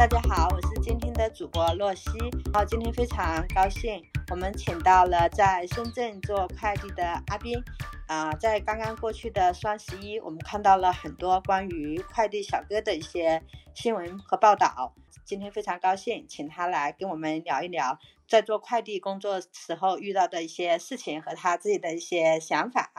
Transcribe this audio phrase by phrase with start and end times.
[0.00, 2.10] 大家好，我是今天的主播洛西。
[2.54, 7.62] 然后今天非常高兴，我们请到了在深圳做快递的阿斌。
[8.06, 13.42] 啊，在刚刚过去的双十一，我们看到了很多关于快递小哥的一些
[13.74, 14.94] 新闻和报道。
[15.26, 22.90] 今天非常高兴，请他来跟我们聊一聊在做快递工作时候遇到的一些事情和他自己的一些想法。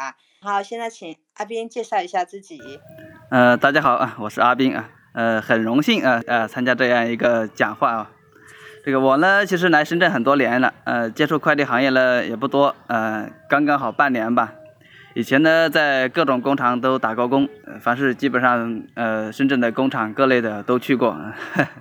[0.43, 2.61] 好，现在请阿斌介绍一下自己。
[3.31, 5.00] 呃，大家好啊，我是阿斌啊。
[5.13, 8.09] 呃，很荣幸啊，呃，参加这样一个讲话啊。
[8.83, 14.53] 这个我呢，其实来深圳很多年了，呃，接触快递行业呢也不多，呃，刚刚好半年吧。
[15.13, 17.47] 以前呢，在各种工厂都打过工，
[17.81, 21.17] 凡是基本上呃深圳的工厂各类的都去过。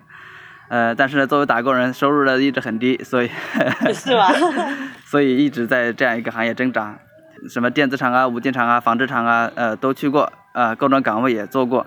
[0.68, 3.30] 呃，但是呢，作为打工人，收入呢一直很低，所以
[3.94, 4.30] 是吧？
[5.06, 6.98] 所以一直在这样一个行业挣扎，
[7.48, 11.86] 什么电子厂啊、五金厂啊、纺织厂啊，呃，都去过，啊，各种岗位也做过。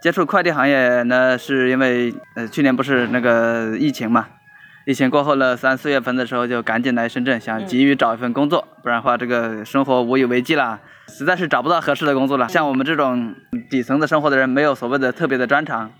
[0.00, 4.28] 接触快递行业呢，是因为呃去年不是那个疫情嘛，
[4.86, 12.48] 疫情过后呢，三四月份的时候就赶紧来深圳，想急于找一份工作，不然的话这个生活无以为继啦，实在是找不到合适的工作了。
[12.48, 13.34] 像我们这种
[13.68, 15.90] 底层的生活的人，没有所谓的特别的专长，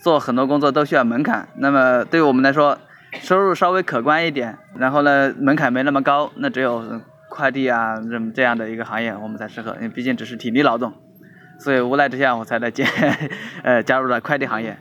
[0.00, 1.48] 做很多工作都需要门槛。
[1.56, 2.78] 那么对于我们来说，
[3.20, 10.92] 收入稍微可观一点，然后呢门槛没那么高，那只有快递啊这这样的一个行业我们才适合，因为毕竟只是体力劳动。
[11.58, 12.84] 所以无奈之下，我才来接，
[13.64, 14.76] 呃，加入了快递行业。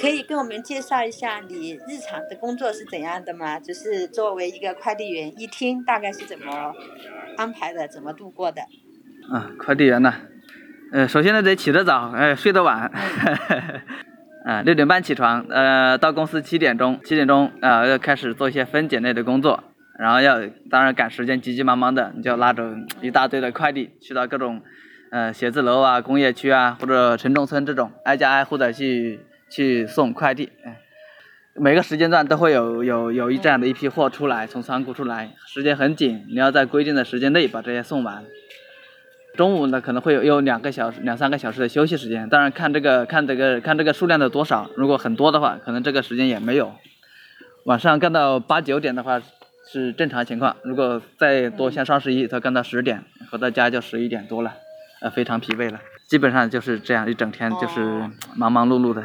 [0.00, 3.60] 可以跟我们介绍一下你日常的工作是怎样的吗？
[3.60, 6.72] 就是作为一个快递员，一天大概是怎么
[7.36, 8.62] 安排的，怎么度过的？
[9.30, 10.14] 啊，快递员呢，
[10.92, 12.90] 呃，首先呢得起得早，呃，睡得晚，
[14.46, 19.62] 啊，六点半起床，呃，到公司七点钟，七点钟啊要开始做一些分拣类的工作，
[19.98, 24.62] 然后要当然赶时间，急急忙忙的，你就拉着一大堆的快递去到各种。
[25.10, 29.18] 呃，写字楼啊，工业区啊，或者城中村这种，挨家挨户的去
[29.50, 30.50] 去送快递。
[31.54, 38.24] 每个时间段都会有有有一这样的一批货出来，从仓库出来，时间很紧，你要在规定的时间内把这些送完。
[39.34, 46.72] 中午呢，可能会有有两个小时、两三个小时的休息时间，当然看这个看这个看这个数量的多少，如果很多的话，可能这个时间也没有。
[47.64, 49.20] 晚上干到八九点的话
[49.66, 54.54] 是正常情况，如果再多，像双十一，他干到十点，回到家就十一点多了。
[55.02, 57.80] 呃，非常疲惫了，基本上就是这样一整天，就是
[58.36, 59.02] 忙忙碌碌的。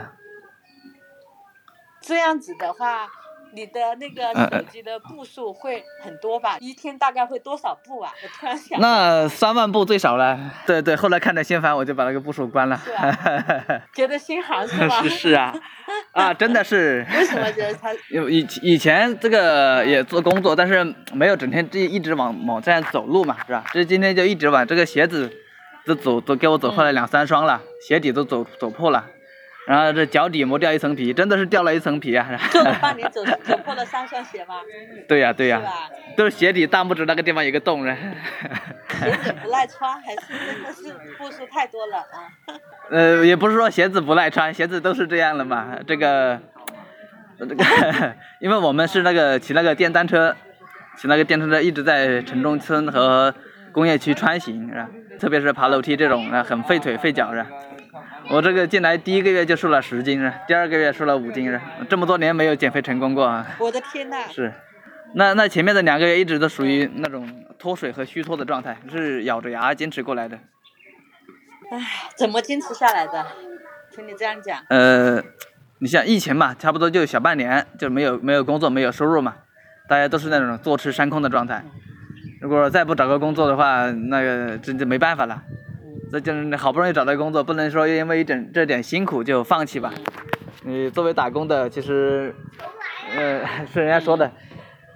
[2.02, 3.08] 这样子的话，
[3.54, 6.58] 你的那个手机的步数会很多吧？
[6.60, 8.12] 一天大概会多少步啊？
[8.22, 8.80] 我突然想。
[8.82, 10.38] 那三万步最少了。
[10.68, 12.78] 对对，后来看着心烦，我就把那个步数关了。
[13.96, 15.02] 觉得心寒是吗？
[15.02, 15.56] 是是啊，
[16.12, 17.08] 啊，真的是。
[17.14, 17.94] 为什么觉得他？
[18.30, 20.84] 以以前这个也做工作，但是
[21.14, 23.64] 没有整天这一直往往这样走路嘛，是吧？
[23.72, 25.32] 这今天就一直往这个鞋子。
[25.85, 29.06] 都走都给我走坏了两三双了，鞋底都走走破了，
[29.68, 32.28] 然后这脚底磨掉一层皮，真的是掉了一层皮啊！
[32.51, 34.56] 做了半年走走破了三双鞋吗？
[35.07, 35.62] 对呀对呀，
[36.18, 37.96] 都是鞋底大拇指那个地方有个洞呢。
[39.00, 40.84] 鞋子不耐穿还是真的是
[41.18, 42.31] 步数太多了啊？
[42.90, 45.78] 呃，也不是说鞋子不耐穿，鞋子都是这样的嘛。
[45.85, 46.40] 这个
[47.38, 47.63] 这个，
[48.40, 50.35] 因为我们是那个骑那个电单车，
[50.97, 53.35] 骑那个电单车一直在城中村和
[53.75, 54.90] 工业区穿行，是吧？
[55.19, 57.47] 特别是爬楼梯这种啊，很费腿费脚是吧。
[58.30, 61.59] 我这个进来第一个月就瘦了十斤是，第二个月瘦了五斤是，
[61.90, 63.46] 这么多年没有减肥成功过啊。
[63.59, 64.18] 我的天呐！
[64.31, 64.53] 是，
[65.16, 70.40] 那那前面的两个月一直都属于那种脱水和虚脱的状态，是咬着牙坚持过来的。
[71.72, 73.25] 唉，怎么坚持下来的？
[73.94, 74.58] 听你这样讲。
[74.69, 75.22] 呃，
[75.80, 79.35] 你像疫情嘛，差不多就小半年就没有没有工作没有收入嘛，
[79.90, 81.64] 大家都是那种坐吃山空的状态。
[82.46, 85.42] 如果再不找个工作的话，那个真就没办法了。
[86.12, 89.92] 这就是好不容易找到工作，不能说因为一点这点辛苦就放弃吧。
[90.62, 92.36] 你作为打工的，其实，
[93.18, 93.42] 呃，
[93.74, 94.30] 是人家说的，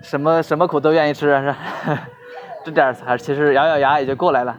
[0.03, 1.57] 什么什么苦都愿意吃，是吧？
[2.63, 4.55] 这点还其实咬咬牙也就过来了。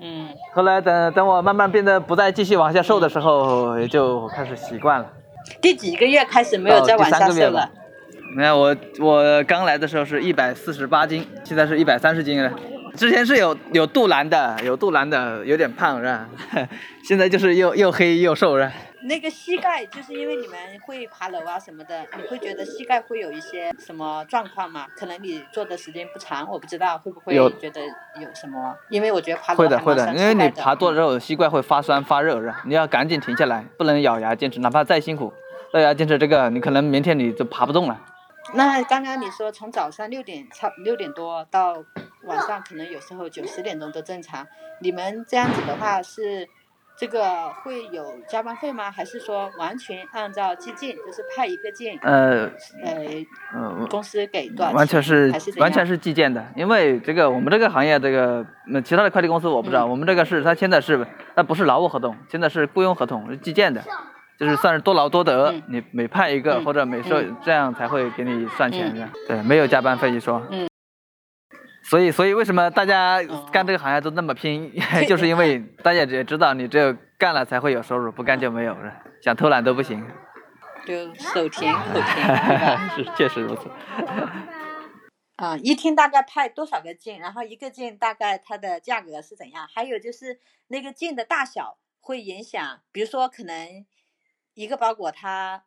[0.00, 0.26] 嗯。
[0.52, 5.06] 后来等等我慢慢变得不再继续往下瘦的时候，也就开始习惯了。
[5.60, 7.70] 第几个月开始没有再往下瘦了？
[8.34, 12.52] 没有，我我刚来的时候是一百四十八斤，现在是一百三十斤了。
[12.96, 16.28] 之前是有有肚腩的，有肚腩的，有点胖是吧？
[17.04, 18.72] 现在就是又又黑又瘦是吧。
[19.04, 24.86] 那个膝盖就是因为你们会爬楼啊什么的，你会觉得膝盖会有一些什么状况吗？
[24.96, 27.80] 可能你做的时间不长，我不知道会不会觉得
[28.20, 28.76] 有什么？
[28.90, 32.62] 因为我觉得爬楼会的会的，因为你爬多了之后膝盖会发酸发热是吧？
[32.66, 35.32] 你要赶紧停下来，不能咬牙坚持，哪怕再辛苦，
[35.72, 37.98] 咬牙坚持这个，你可能明天你就爬不动了。
[38.54, 41.74] 那刚刚你说从早上六点差六点多到
[42.24, 44.46] 晚上可能有时候九十点钟都正常，
[44.80, 46.48] 你们这样子的话是
[46.96, 48.90] 这个会有加班费吗？
[48.90, 52.50] 还是说完全按照计件，就是派一个件，呃
[52.84, 53.24] 呃，
[53.54, 54.76] 呃，公司给多少钱？
[54.76, 63.82] 完全是是完全是计件的，因为这个我们这个行业这个那其他的快递公司我不知道，嗯我们这个是它签的是它不是劳务合同，签的是雇佣合同，是计件的，
[64.38, 70.42] 就是算是多劳多得，嗯你每派一个、嗯或者每收、嗯这样才会给你算钱的，对，没有加班费一说。
[70.50, 70.68] 嗯
[71.84, 74.72] 所以，所以为什么大家哦干这个行业都那么拼，
[75.08, 80.06] 就是因为大家也知道，你只有干了才会有收入，不干就没有了，想偷懒都不行。
[80.86, 81.80] 就手甜口
[82.14, 83.68] 甜，是，确实如此。
[85.36, 87.18] 啊、一天大概派多少个件？
[87.18, 89.66] 然后一个件大概它的价格是怎样？
[89.72, 90.38] 还有就是
[90.68, 93.84] 那个件的大小会影响，比如说可能
[94.54, 95.64] 一个包裹它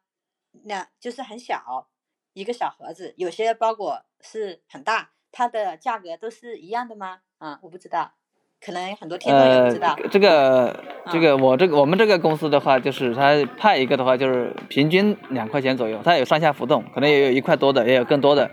[0.63, 1.87] 那就是很小，
[2.33, 7.19] 一个小盒子，有些包裹是很大，它的价格都是一样的吗？
[7.37, 8.13] 啊、我不知道，
[8.61, 18.49] 可能很多听众也不呃知道。，这个这啊个我这个我们这个公司的话，就是它派一个的话，就是平均两块钱左右，它有上下浮动，可能也有一块多的，也有更多的。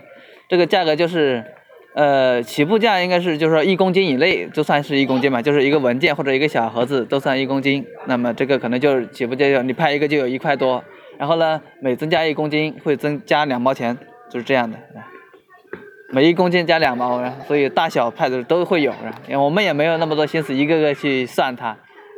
[0.49, 1.55] 这个价格就是，
[1.95, 7.85] 呃，起步价应该是就是说一公斤以内就算是一公斤嘛，就是一个文件或者一个小盒子都算一公斤。
[8.07, 10.83] 那么这个可能就是起步价就你拍一个就有一块多，
[11.19, 13.95] 然后呢每增加一公斤会增加两毛钱，
[14.31, 14.77] 就是这样的。
[16.11, 18.91] 每一公斤加两毛，所以大小派的都会有，
[19.27, 21.77] 因为我们也没有那么多心思一个个去算它，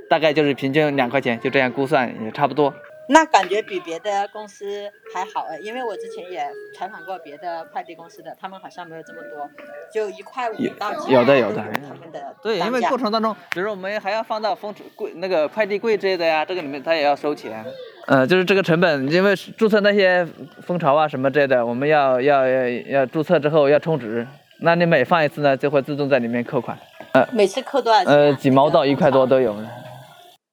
[0.09, 2.73] 大概就是平均两块钱，就这样估算也差不多。
[3.07, 4.65] 那感觉比别的公司
[5.13, 9.49] 还好哎，因为我之前也采访过别的快递公司的，他们好像没有这么多，
[9.93, 11.57] 就一块五到几有的有的
[11.87, 17.63] 他们的对，因为过程当中，比如我们还要放到封柜那个快递柜之类的呀，这个里面他也要收钱。
[18.07, 20.27] 呃，就是这个成本，因为注册那些
[20.61, 24.25] 蜂巢啊什么之类的，我们要要要要注册之后要充值，
[24.61, 26.77] 那你每放一次呢，就会自动在里面扣款。
[27.31, 28.15] 每次扣多少钱啊？
[28.15, 29.67] 呃，几毛到一块多都有的。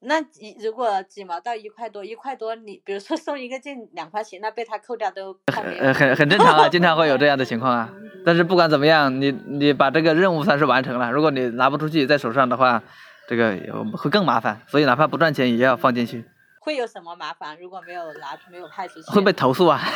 [0.05, 7.89] 那几如果几毛到一块多，一块多你比如说送一个件两块钱，那被他扣掉都快没有呃，很很正常啊， 经常会有这样的情况啊。
[8.25, 11.11] 但是不管怎么样，你你把这个任务算是完成了。
[11.13, 12.83] 如果你拿不出去在手上的话，
[13.29, 13.57] 这个
[13.97, 14.61] 会更麻烦。
[14.67, 16.25] 所以哪怕不赚钱也要放进去，
[16.59, 17.57] 会有什么麻烦？
[17.61, 19.81] 如果没有拿没有派出去，会被投诉啊。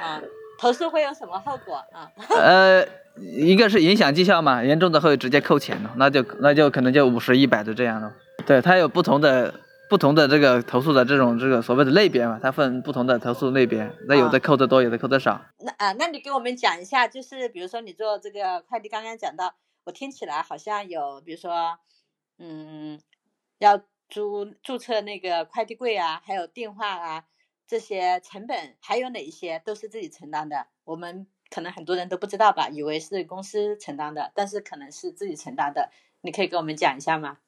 [0.00, 0.20] 啊
[0.58, 2.10] 投诉会有什么后果啊？
[2.30, 2.86] 呃，
[3.16, 8.12] 一个是影响绩效嘛，严重的会直接扣钱了，那就那就可能就五十一百的这样了。
[8.46, 9.54] 对，它有不同的
[9.88, 15.40] 不同的这个投诉的这种这个所谓的类别嘛，它分不同的投诉类别，那有的扣的多，有的扣的少。
[15.58, 19.54] 那啊，那你给我们讲一下，就是比如说你做这个快递，刚刚讲到，
[19.84, 21.78] 我听起来好像有，比如说，
[22.38, 22.98] 嗯，
[23.58, 27.24] 要租注册那个快递柜啊，还有电话啊，
[27.66, 30.66] 这些成本还有哪一些都是自己承担的？
[30.84, 35.88] 我们可能很多人都不知道吧，以为是公司承担的，但是可能是自己承担的。
[36.22, 37.38] 你可以给我们讲一下吗？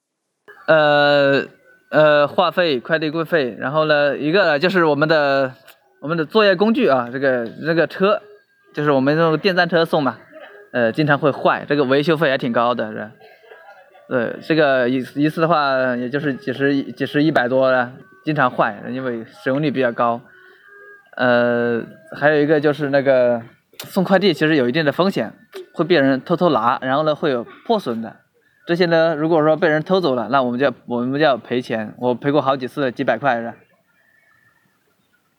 [0.66, 1.44] 呃
[1.90, 5.54] 呃，话费、快递柜费，然后呢，一个就是我们的
[6.00, 8.22] 我们的作业工具啊，这个这个车，
[8.74, 10.18] 就是我们那种电单车送嘛，
[10.72, 13.12] 呃，经常会坏，这个维修费还挺高的，是吧。
[14.08, 17.92] 对，这个一一次的话，也就是几十几十一百多了，
[18.26, 20.20] 经常坏，因为使用率比较高。
[21.16, 21.80] 呃，
[22.10, 23.40] 还有一个就是那个
[23.84, 25.32] 送快递，其实有一定的风险，
[25.72, 28.16] 会被人偷偷拿，然后呢会有破损的。
[28.66, 31.94] 这些呢，如果说被人偷走了，那我们就我们就要赔钱。
[31.98, 33.54] 我赔过好几次，几百块是吧？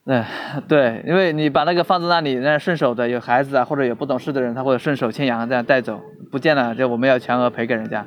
[0.06, 0.24] 对
[0.70, 6.01] 对，因为你把那个放在那里，那顺手的有孩子啊，或者有不懂事的人，他会顺手牵羊这样带走，
[6.32, 8.06] 不见了就我们要全额赔给人家。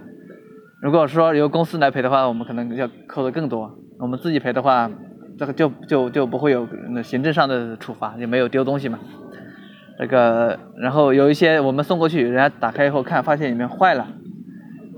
[0.82, 3.70] 如果说由公司来赔的话，我们可能要扣的更多。
[3.99, 4.90] 我们自己赔的话，
[5.38, 8.99] 这个就就就不会有那行政上的处罚，也没有丢东西嘛。
[9.99, 14.08] 这个，然后有一些我们送过去，人家打开以后看，发现里面坏了，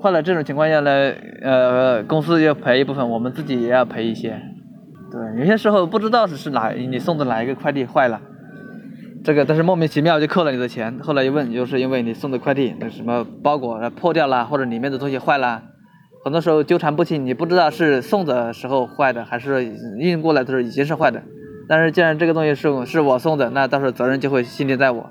[0.00, 1.12] 坏了这种情况下呢，
[1.42, 4.40] 呃，公司要赔一部分，我们自己也要赔一些。
[5.10, 8.20] 对，有些时候不知道是是哪你送的哪一个快递坏了，
[9.24, 10.96] 这个但是莫名其妙就扣了你的钱。
[11.00, 15.60] 后来一问，就是因为你送的快递那什么包裹破掉了，或者里面的东西坏了，
[16.24, 19.64] 很多时候纠缠不清，你不知道是送的时候坏的，还是
[19.98, 21.22] 运过来的时候已经是坏的。
[21.68, 25.10] 但是既然这个东西是我是我送的，那到时候责任就会心定在我，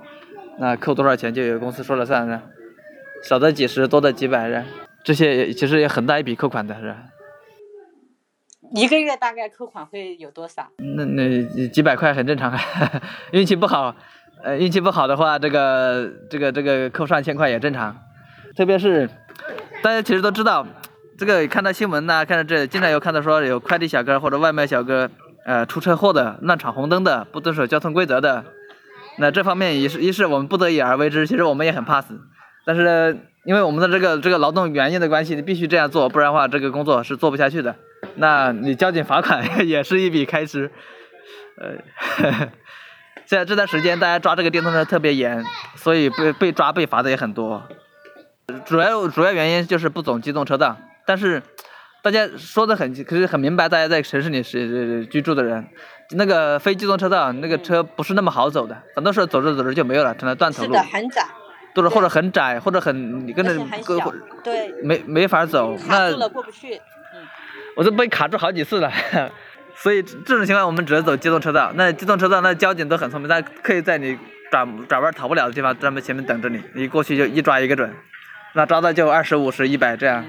[0.59, 2.43] 那扣多少钱就由公司说了算了，
[3.23, 4.65] 少的几十，多的几百人，
[5.03, 6.97] 这些也其实也很大一笔扣款的是吧。
[8.73, 10.69] 一个月大概扣款会有多少？
[10.77, 12.57] 那那几百块很正常，
[13.33, 13.93] 运气不好，
[14.43, 17.97] 呃，运气不好的话，这个这个这个扣上千块也正常。
[18.55, 19.09] 特别是
[19.81, 20.65] 大家其实都知道，
[21.21, 25.07] 这个看到新闻呐、看到这经常有看到说有快递小哥或者外卖小哥，
[25.45, 28.43] 呃，出车祸的、乱闯红灯的、不遵守交通规则的。
[29.19, 32.19] 那这方面也是一是我们不得已而为之，其实我们也很怕死。
[32.65, 37.75] 但是因为我们的这个这个劳动原因的关系，你必须这样做，不然的话这个工作是做不下去的。
[38.15, 40.71] 那你交警罚款也是一笔开支，
[41.59, 41.75] 呃，
[43.27, 47.61] 现在这段时间大家抓这个电动车特别严，所以被被抓被罚的也很多。
[48.65, 50.75] 主要主要原因就是不走机动车道，
[51.11, 51.43] 但是
[52.01, 55.67] 大家说的很可是很明白，大家在城市里是居住的人，
[56.11, 60.69] 那个非机动车道那个车不是那么好走的，很多时候走着走着就没有了，成了断头路。
[60.69, 61.25] 是的，很窄。
[61.75, 63.53] 或者或者很窄，或者很你跟着
[63.85, 63.99] 跟
[64.41, 66.75] 对，没没法走，那过不去。
[66.75, 67.27] 嗯，
[67.75, 68.89] 我都被卡住好几次了。
[69.75, 71.73] 所以这种情况我们只能走机动车道。
[71.75, 74.17] 那机动车道那交警都很聪明，他可以在你
[74.49, 77.93] 转转弯逃不了的地方专门前面等着你，你过去就一抓一个准。
[78.53, 80.25] 那抓到就二十五十一百这样，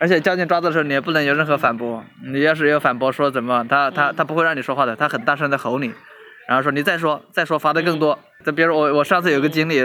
[0.00, 5.92] 而且交警抓的时候你也不能有任何反驳，你要是有反驳说怎么，他他他不会让你说话的，他很大声的吼你，
[6.48, 8.18] 然后说你再说再说罚的更多。
[8.44, 9.82] 再比如我我上次有个经历，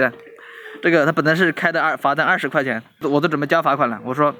[0.81, 4.33] 这个他本来是开的二罚单二十块钱，我都准备交罚款了，我说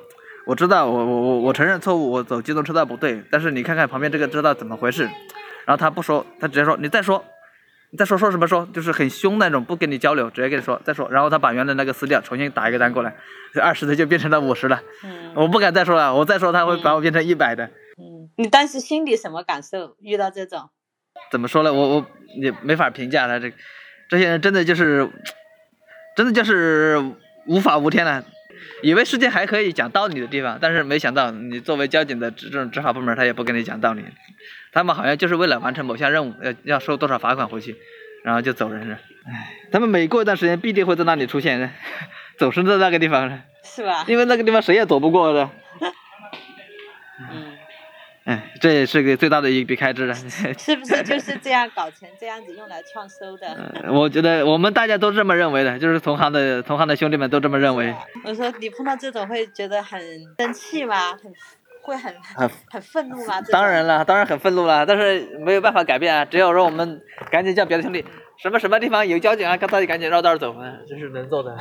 [0.46, 5.04] 我知道我我我我承认错误，我走机动车道不对，但是你看看旁边这个车道怎么回事，
[5.66, 7.24] 然后他不说，他直接说你再说。
[7.92, 11.10] 你再说说什么说，就是很凶那种，不跟你交流，直接跟你说再说。
[11.10, 13.16] 然后他把原来那个撕掉，重新打一个单过来，
[13.54, 14.82] 这二十的就变成了五十了。
[15.04, 17.66] 嗯，我不敢再说了，我再说他会把我变成一百的。
[17.66, 19.96] 嗯，你当时心里什么感受？
[20.02, 20.70] 遇到这种？
[21.32, 21.74] 怎么说呢？
[21.74, 22.06] 我我
[22.40, 23.52] 也没法评价他这，
[24.08, 25.10] 这些人真的就是，
[26.16, 27.04] 真的就是
[27.48, 28.24] 无法无天了。
[28.84, 34.04] 以为世界还可以讲道理的地方，但是没想到你作为交警的这种执法部门，他也不跟你讲道理。
[34.72, 37.76] 他们好像就是为了完成某项任务，要要收多少罚款回去，
[38.24, 39.00] 然后就走人了。
[39.26, 41.74] 唉，他们每过一段时间必定会在那里出现，
[42.38, 44.06] 走失在那个地方 是吧？
[44.08, 45.50] 因为那个地方谁也躲不过的。
[47.20, 47.56] 嗯。
[48.26, 50.14] 哎，这也是个最大的一笔开支了。
[50.14, 53.92] 是不是就是这样搞成这样子用来创收的？
[53.92, 57.92] 我觉得我们大家都这么认为的，就是同行的同行的兄弟们都这么认为。
[58.24, 60.00] 我说你碰到这种会觉得很
[60.38, 61.14] 生气吗？
[61.14, 61.34] 很
[61.82, 63.42] 会很很很愤怒吗？
[63.52, 68.04] 当然了，当然很愤怒了，但是没有办法改变啊，只有说我们赶紧叫别的兄弟。
[68.42, 69.58] 什么什么地方有交警啊？
[69.58, 70.64] 赶快赶紧绕道走嘛！
[70.88, 71.54] 这是能做的。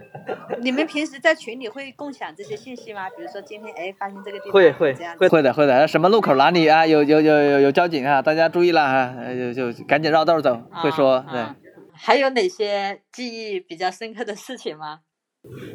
[0.60, 3.08] 你们平时在群里会共享这些信息吗？
[3.16, 5.88] 比如说今天哎发现这个地方会会会会的会的。
[5.88, 6.86] 什么路口哪里啊？
[6.86, 8.20] 有有有有有交警啊！
[8.20, 9.14] 大家注意了啊！
[9.54, 10.60] 就就赶紧绕道走。
[10.70, 11.42] 会说对。
[11.94, 15.00] 还有哪些记忆比较深刻的事情吗？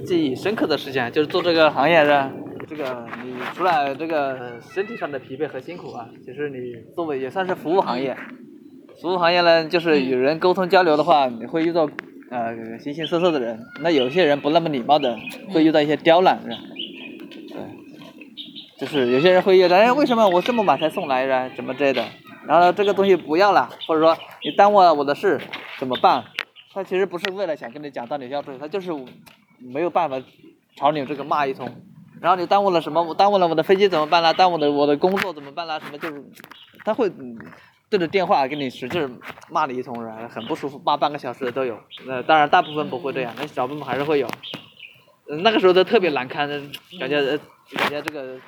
[0.05, 2.31] 记忆深刻的事情就是做这个行业的，
[2.75, 8.17] 这个你除了这个身体上的疲惫和辛苦啊，其实你作为也算是服务行业。
[8.99, 11.87] 服务行业呢，就是与人沟通交流的话，你会遇到
[12.31, 13.59] 呃形形色色的人。
[13.81, 15.15] 那有些人不那么礼貌的，
[15.53, 16.57] 会遇到一些刁难的，
[17.49, 21.55] 对，就是有些人会遇到，哎，为什么我这么晚才送来着？
[21.55, 22.03] 怎么之类的？
[22.47, 25.39] 然后这个东西不要了，或者说你耽误了我的事，
[25.77, 26.23] 怎么办？
[26.73, 28.91] 他其实不是为了想跟你讲道理要不他就是
[29.59, 30.19] 没有办法
[30.75, 31.69] 朝你这个骂一通。
[32.23, 33.03] 然后你耽误了什么？
[33.03, 34.31] 我耽误了我的飞机怎么办啦？
[34.31, 35.77] 耽误了我的工作怎么办啦？
[35.77, 36.23] 什么就是
[36.85, 37.11] 他会。
[37.89, 39.19] 对着电话给你使劲
[39.51, 41.77] 骂你一通，然后很不舒服，骂半个小时的都有。
[42.07, 44.27] 那当然大部分不会这样，那小部分还是会有。
[45.43, 46.49] 那个时候都特别难堪，
[46.99, 47.37] 感觉
[47.77, 48.39] 感觉这个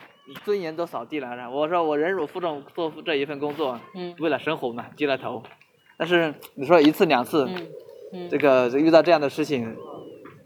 [0.44, 1.28] 尊严都扫地了。
[1.52, 3.80] 我说我忍辱负重做这一份工作，
[4.18, 5.44] 为了生活嘛，低了头。
[5.96, 7.48] 但是你说一次两次，
[8.32, 9.76] 这个遇到这样的事情，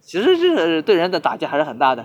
[0.02, 2.04] 其实是对人的打击还是很大的。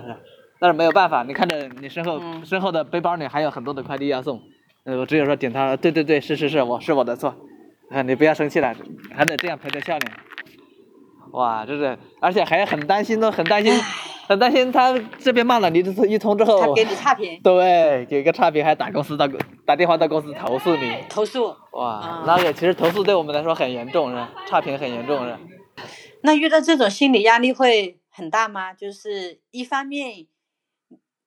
[0.65, 4.41] 但是没有办法，你看着你身后身后的背包里还有很多的快递要送。
[4.83, 7.35] 呃，我只有说点他，对对对，是是是，我是我的错，
[7.91, 8.73] 啊，你不要生气了，
[9.13, 10.11] 还得这样陪着笑脸。
[11.33, 13.71] 哇，这是，而且还很担心，都很担心，
[14.27, 15.77] 很担心他这边骂了你
[16.09, 19.29] 一通之后，他给你差评，对，给个差评，还打公司到
[19.67, 24.17] 打电话到公司投诉你，投诉，哇，那个其实投诉对我们来说很严重，是
[24.47, 25.37] 差评很严重，是。
[26.23, 28.73] 那遇到这种心理压力会很大吗？
[28.73, 30.25] 就是一方面，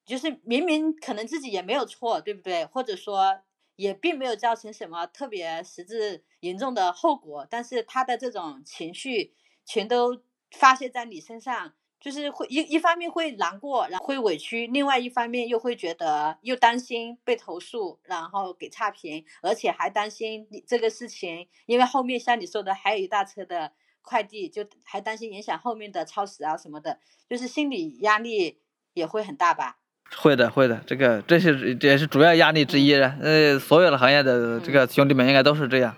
[0.09, 2.65] 就是明明可能自己也没有错，对不对？
[2.65, 3.41] 或者说。
[3.79, 9.33] 也并没有造成什么特别实质严重的后果，但是他的这种情绪
[9.65, 23.73] 全都发泄在你身上，就是会一一方面会难过，然后会委屈，另外一方面又会觉得又担心被投诉，然后给差评，而且还担心这个事情，因为后面像你说的还有一大车的
[24.03, 26.99] 快递，就还担心影响后面的超时啊什么的，
[27.31, 28.61] 就是心理压力
[28.95, 29.79] 也会很大吧。
[30.17, 32.95] 会的，会的，这个这是这也是主要压力之一。
[32.95, 35.95] 呃，所有的行业的这个兄弟们应该都是这样。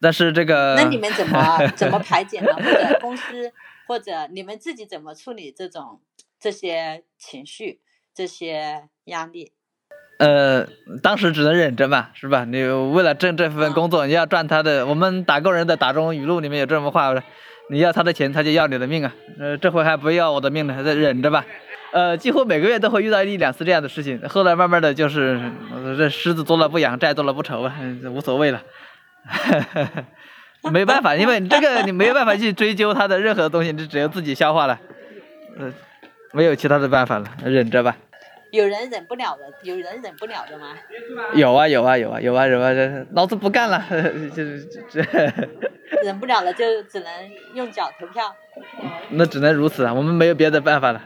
[0.00, 2.52] 但是这个，那你们怎么 怎么排解呢？
[2.54, 3.52] 或者公司
[3.86, 6.00] 或者你们自己怎么处理这种
[6.38, 7.80] 这些情绪、
[8.14, 9.52] 这些压力？
[10.18, 10.66] 呃，
[11.02, 12.44] 当时只能忍着嘛，是吧？
[12.44, 14.86] 你为了挣这份工作，你要赚他的。
[14.86, 17.14] 我们打工人的打中语录里面有这么话：
[17.70, 19.14] 你要他的钱，他就要你的命啊。
[19.38, 21.44] 呃，这回还不要我的命呢，再忍着吧。
[21.92, 24.20] 呃，几乎每个月都会遇到一两次这样的事情。
[24.28, 25.40] 后来慢慢的就是，
[25.98, 27.74] 这狮子多了不痒，债多了不愁啊，
[28.12, 28.62] 无所谓了。
[30.70, 34.78] 没办法，因为这个你没有办法去追究他的任何东西，你只有自己消化了。
[35.58, 35.72] 呃，
[36.32, 37.96] 没有其他的办法了，忍着吧。
[38.52, 40.74] 有人忍不了的，有人忍不了的吗？
[41.34, 42.70] 有啊有啊有啊有啊有啊，
[43.12, 43.82] 老子不干了，
[44.34, 45.00] 就是这。
[46.04, 47.10] 忍不了了，就只能
[47.54, 48.34] 用脚投票。
[49.10, 51.02] 那只能如此啊，我们没有别的办法了。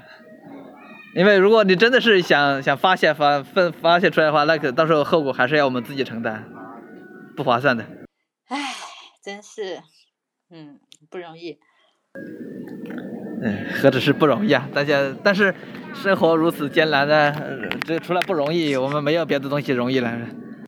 [1.14, 6.44] 因为如果你真的是想想发泄发分发泄出来的话，那可到时候后果还是要我们自己承担，
[7.36, 7.84] 不划算的。
[8.48, 8.58] 唉，
[9.22, 9.78] 真是，
[10.50, 11.58] 嗯，不容易。
[13.42, 14.68] 嗯，何止是不容易啊！
[14.72, 15.54] 大家，但是
[15.94, 17.32] 生活如此艰难的，
[17.86, 20.12] 这除了不容易，我们没有别的东西容易了。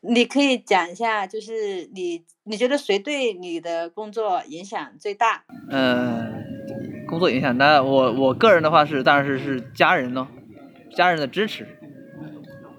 [0.03, 5.43] 你可以讲一下，就是你你觉得谁对你的工作影响最大？
[5.71, 6.45] 嗯，
[7.09, 10.29] 工作影响那，我我个人的话是，当然是是家人咯，
[10.97, 11.79] 家人的支持。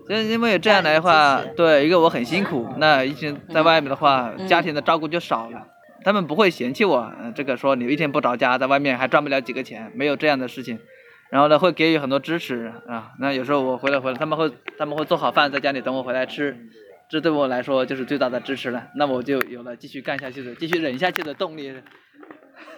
[0.09, 5.67] 因因为这样来的话，对一个我很辛苦，那一天在外面的话，家庭的照顾就少了。
[6.03, 10.79] 他们不会嫌弃我，这个说你一天不着家，在外面还赚不了几个钱，没有这样的事情。
[11.29, 13.11] 然后呢，会给予很多支持啊。
[13.19, 16.57] 那有时候我回来回来，他们会他们会做好饭在家里等我回来吃，
[17.09, 18.87] 这对我来说就是最大的支持了。
[18.95, 21.75] 那我就有了继续干下去的、继续忍下去的动力。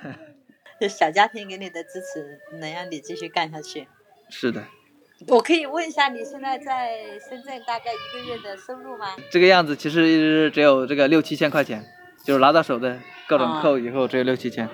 [0.81, 3.87] 就小家庭给你的支持，能让你继续干下去。
[4.31, 4.63] 是的。
[5.27, 9.15] 我可以问一下，你现在在深圳大概一个月的收入吗？
[9.29, 11.85] 这个样子，其实只有这个六七千块钱。
[12.21, 12.99] 就是拿到手的
[13.29, 14.69] 各种扣以后只有六七千，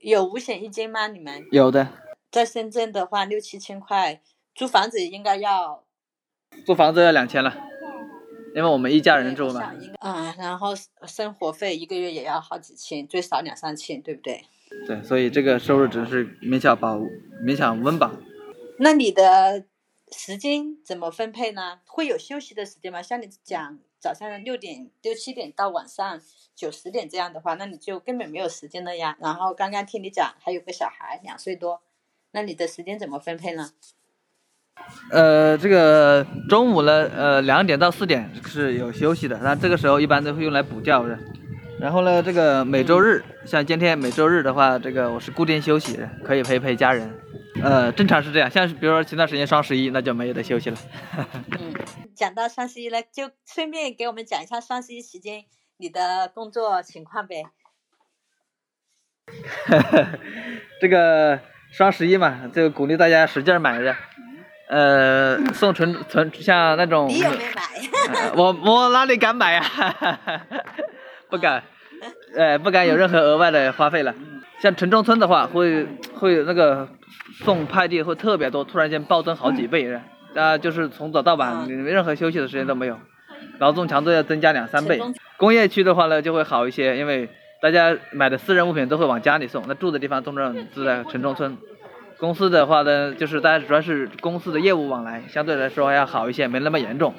[0.00, 1.06] 有五险一金吗？
[1.06, 1.86] 你们有的，
[2.32, 4.20] 在深圳的话六七千块，
[4.52, 5.84] 租房子应该要，
[6.66, 7.56] 租房子要两千了，
[8.56, 9.72] 因为我们一家人住嘛。
[10.00, 10.74] 嗯，然后
[11.06, 14.44] 生活费一个月也要好几千，最少两三千，对不对？
[14.88, 16.98] 对，所以这个收入只是勉强保
[17.46, 18.10] 勉强温饱。
[18.82, 19.64] 那你的
[20.10, 21.80] 时间怎么分配呢？
[21.84, 23.02] 会有休息的时间吗？
[23.02, 23.78] 像你讲。
[24.00, 26.18] 早上六点六七点到晚上
[26.56, 29.14] 九十点这样的话，那你就根本没有时间了呀。
[29.20, 31.82] 然后刚刚听你讲还有个小孩两岁多，
[32.30, 33.72] 那你的时间怎么分配呢？
[35.10, 41.18] 呃，这个中午呢，呃，两点到四点是有休息的，那这个时候一般都会用来补觉的。
[41.78, 47.14] 然后呢，这个每周日，像今天每周日的话，这个我是固定休息，可以陪陪家人。
[47.62, 50.76] 呃，正常是这样，像比如说前段时间双十一，那就没有得休息了。
[51.58, 51.74] 嗯，
[52.14, 55.44] 讲到双十一了，就顺便给我们讲一下双十一期间
[55.76, 57.44] 你的工作情况呗。
[60.80, 63.94] 这个双十一嘛，就鼓励大家使劲买着。
[64.68, 67.08] 呃，送存存像那种。
[67.08, 68.30] 你有没有买？
[68.36, 69.64] 我我哪里敢买呀？
[71.28, 71.62] 不敢，
[72.36, 74.14] 呃，不敢有任何额外的花费了。
[74.60, 76.86] 像城中村的话，会会那个
[77.32, 79.90] 送快递会特别多，突然间暴增好几倍，
[80.34, 82.98] 啊，就是从早到晚，你任何休息的时间都没有，
[83.58, 85.00] 劳动强度要增加两三倍。
[85.38, 87.30] 工业区的话呢，就会好一些，因为
[87.62, 91.56] 大家买的私人物品都会往家里送，那住的地方通常住在城中村。
[92.18, 97.14] 公司的话呢，就是大家主要是公司的业务往来，相对来说要好一些，没那么严重。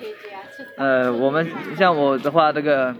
[0.77, 2.95] 呃，我们像我的话，这个。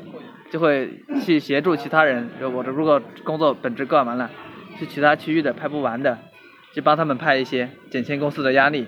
[0.51, 0.89] 就会
[1.25, 4.29] 去协助其他人，就我的如果工作本职干完了，
[4.77, 6.17] 去其他区域的拍不完的，
[6.73, 8.85] 就帮他们拍一些，减轻公司的压力。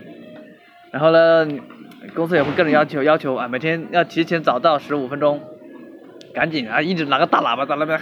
[0.91, 1.47] 然后呢，
[2.13, 5.41] 公司也会个人要求要求啊，每天要提前早到十五分钟，
[6.34, 7.97] 赶紧啊，一直拿个大喇叭在那边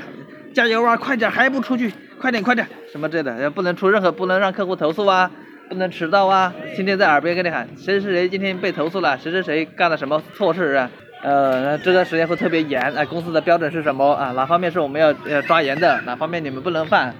[0.55, 5.29] 加油啊，快点还不出去，快点快点，什么之类的，不能出任何不能让客户投诉啊，
[5.69, 10.89] 不能迟到啊，天天在耳边跟你喊谁谁谁今天被投诉了，谁谁谁干了什么错事啊。
[11.23, 14.31] 呃，这段时间会特别严，哎，公司的标准是什么啊？
[14.31, 16.01] 哪方面是我们要要抓严的？
[16.01, 17.15] 哪方面你们不能犯？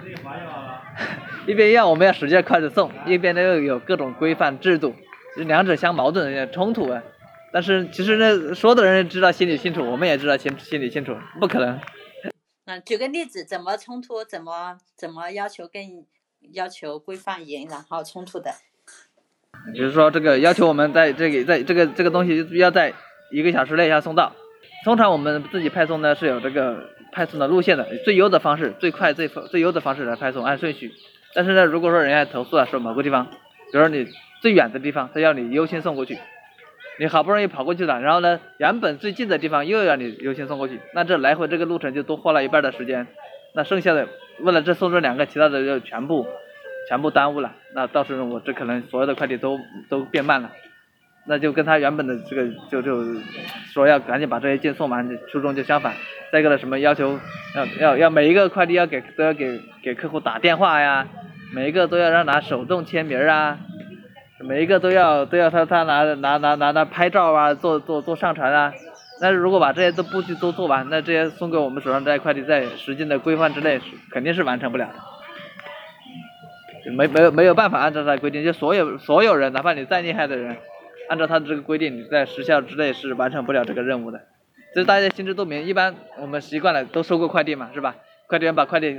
[1.46, 4.94] 一边要我们要使劲快着送，一边呢又有各种规范制度，
[5.36, 7.00] 两者相矛盾，冲突啊。
[7.52, 11.78] 但是其实呢，说的人知道心里清楚，我们也知道心心里清楚，不可能。
[12.64, 14.24] 那，举个例子，怎么冲突？
[14.24, 16.04] 怎么怎么要求更
[16.52, 18.50] 要求规范严，然后冲突的？
[19.72, 22.92] 比如说这个要求我们在这个在这个这个东西要在。
[23.32, 24.32] 一个小时内要送到，
[24.84, 30.92] 通常我们自己派送呢是有这个派送的路线的，最优的方式，最快最最优的方式来派送，按顺序。
[31.34, 34.06] 但是呢，如果说人家投诉了，说某个地方，比如说你
[34.42, 36.18] 最远的地方，他要你优先送过去，
[36.98, 43.06] 你好不容易跑过去了，然后呢，原本最近的地方又要你优先送过去，那这来回这个路程就多花了一半的时间，
[43.54, 44.08] 那剩下的
[44.40, 46.26] 为了这送这两个，其他的就全部
[46.88, 50.50] 全部耽误了，那到时候我这可能所有的快递都都变慢了。
[51.24, 53.04] 那就跟他原本的这个就就
[53.72, 55.94] 说要赶紧把这些件送完，初衷就相反。
[56.32, 57.18] 再一个呢，什么要求
[57.54, 61.06] 要要要每一个快递要给都要给给客户打电话呀，
[61.54, 63.58] 每一个都要让他手动签名啊，
[64.40, 68.72] 每一个都要都要他他拿拿拿拿拿拍照啊，做做做上传啊。
[69.20, 73.80] 但是如果把这些都布局都做完，那这些送给我们手上这些快递在时间的规范之内，
[74.10, 74.94] 肯定是完成不了的。
[76.90, 80.56] 没没有没有办法按照他的规定，就所有所有人，哪怕你再厉害的人，
[81.12, 84.22] 按照他的这个规定，你在时效之内是完成不了这个任务的。
[84.74, 87.96] 这大家心知肚明，一般我们习惯了都收过快递嘛，是吧？
[88.28, 88.96] 快递员把快递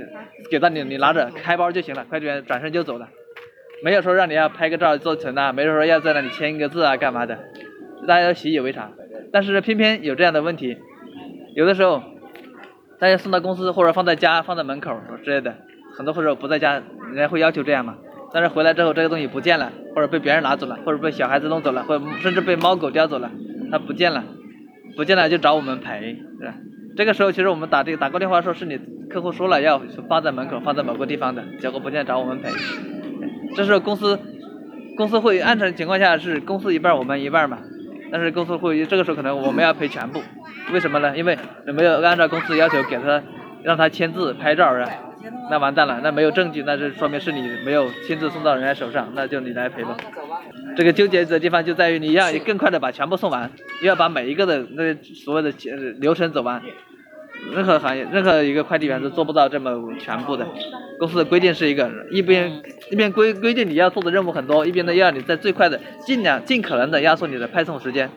[0.48, 3.08] 给到你，你拿着开包就行了，快递员转身就走了，
[3.82, 7.36] 没有说让你要拍个照做成啊，没有说要在那里签一个字啊，干嘛的，
[8.06, 8.92] 大家都习以为常。
[9.32, 10.78] 但是偏偏有这样的问题，
[11.56, 12.00] 有的时候
[13.00, 15.56] 大家送到公司或者放在家、放在门口之类的。
[15.96, 16.74] 很多或者不在家，
[17.08, 17.98] 人家会要求这样嘛？
[18.34, 23.30] 但是回来之后，这个东西不见了，或者被别人拿走了，或者被小孩子弄走了，或者甚至被猫狗叼走了，
[23.70, 24.24] 它不见了，
[24.96, 26.54] 不见了就找我们赔，是吧？
[26.96, 28.76] 这个时候其实我们打这打过电话说是你
[29.08, 32.50] 客户说了要放在门口，放在某个地方的，结果不见找我们赔。
[33.54, 34.18] 这时候公司
[34.96, 37.58] 公司会按常情况下是公司一半我们一半嘛，
[38.10, 40.20] 但是公司会这个时候可能我们要赔全部，
[40.72, 41.16] 为什么呢？
[41.16, 43.22] 因为没有按照公司要求给他
[43.62, 44.90] 让他签字拍照是吧？
[45.50, 49.96] 那完蛋了，那没有证据，那就说明是你没有亲自送到人家手上，那就你来赔吧。
[50.76, 53.50] 这个纠结的地方就在于你要更快的把全部送完，
[53.82, 55.52] 要把每一个的那所有的
[55.98, 56.62] 流程走完。
[57.52, 60.46] 任何行业，任何一个快递员都做不到这么全部的。
[60.98, 68.08] 公司的规定是一个，一边一边规规定你要做的任务很多，一边呢要你在最快的尽量尽可能的压缩你的派送时间，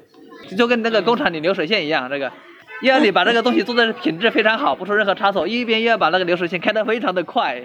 [0.57, 2.31] 就跟那个工厂里流水线一样，这个。
[2.81, 7.63] 又要你把这个东西做的品质非常好， 不出任何差错，一边又要把那个流水线开得非常的快，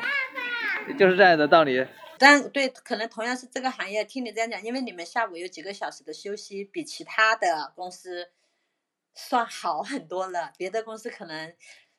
[0.99, 1.87] 就是这样的道理。
[2.19, 8.31] 但对，可能同样是这个行业，听你这样讲，因为你们下午有几个小时的休息，比其他的公司
[9.15, 10.53] 算好很多了。
[10.57, 11.53] 别的公司可能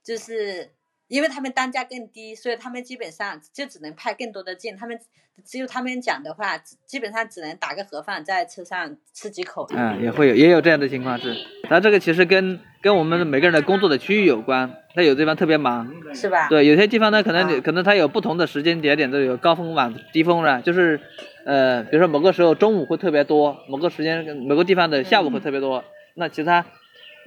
[0.04, 0.74] 就是。
[1.14, 4.76] 因为他们单价更低，所以他们基本上就只能派更多的件。
[4.76, 5.00] 他们
[5.46, 9.68] 只有他们讲的话，基本上只能打个盒饭，在车上吃几口。
[9.76, 11.36] 嗯，也会有，也有这样的情况是。
[11.70, 14.76] 那这个其实跟跟我们每个人的工作的区域有关。
[14.96, 16.50] 他有地方特别忙，是吧？
[16.50, 21.00] 对，有些地方呢，可能可能他有不同的时间节点都有高峰晚低峰是就是，
[21.46, 25.84] 呃，比如说某个时候中午会特别多，某个时间某个地方的下午会特别多。
[26.16, 26.66] 那其他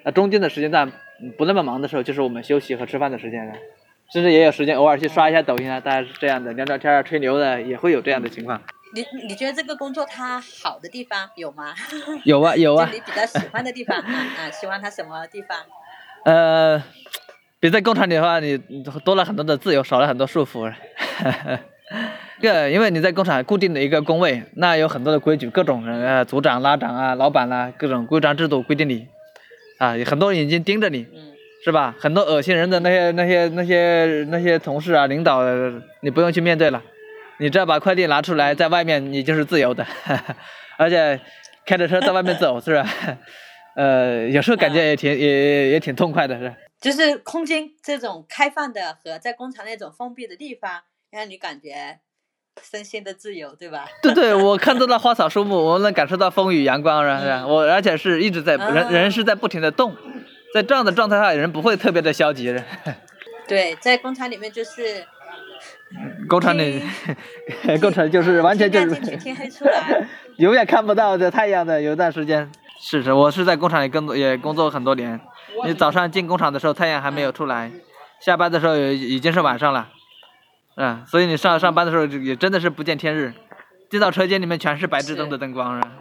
[0.04, 0.92] 呃中间的时间段
[1.38, 3.54] 不那么忙的时候，就是我们休息和吃饭的时间了。
[4.12, 8.62] 甚至也有时间偶尔去刷一下抖音啊，大家是这样的聊聊天啊、吹牛的，也会有这样的情况。
[8.94, 11.74] 你你觉得这个工作它好的地方有吗？
[12.24, 12.88] 有 啊有啊。
[12.92, 15.58] 你比较喜欢的地方啊啊，喜欢它什么地方？
[16.24, 16.82] 呃，
[17.58, 18.56] 比在工厂里的话，你
[19.04, 20.72] 多了很多的自由，少了很多束缚。
[22.40, 29.08] 这个因为你在工厂固定的一个工位，那有很多的规矩，各种人啊，组长、拉长啊、老板啦，各种规章制度规定你
[29.78, 31.06] 啊，很多人眼睛盯着你。
[31.14, 31.32] 嗯。
[31.64, 31.96] 是吧？
[31.98, 35.42] 很多恶心人的那些、那些、那些、那些同事啊、领导，
[36.00, 36.80] 你不用去面对了，
[37.40, 39.84] 你只要把快递拿出来，在外面你就是自由的，
[40.78, 41.20] 而且
[41.66, 42.86] 开着车在外面走，是吧？
[43.74, 46.54] 呃，有时候感觉也挺、也也挺痛快的，是。
[46.80, 51.98] 就是空间这种开放的和在工厂那种封闭的地方，让你感觉
[52.62, 53.84] 身心的自由，对吧？
[54.02, 57.46] 对对，我看到了花草树木，我能感受到风雨阳光，是吧？
[57.46, 59.94] 我而且是一直在人，人是在不停的动。
[60.54, 62.54] 在这样的状态下，人不会特别的消极。
[63.46, 65.04] 对，在工厂里面就是，
[66.28, 66.82] 工厂里，
[67.80, 71.80] 工厂就是完全就是天黑出来，永远看不到的太阳的。
[71.80, 75.20] 有一段时间，是是，我是在工厂里工作，也工作很多年。
[75.66, 77.70] 你早上进工厂的时候，太阳还没有出来；
[78.20, 79.88] 下班的时候，已经是晚上了。
[80.76, 83.34] 嗯，所以你上上班的时候，也真的是不见天日。
[83.88, 85.92] 进到车间里面，全是白炽灯的灯光，是吧？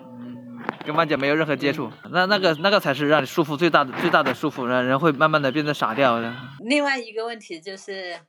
[0.86, 6.34] 跟万姐没有任何接触，那那个那个才是让你舒服最大的最大的舒服，让人会慢慢的变得傻掉的。
[6.60, 8.20] 另外一个问题就是，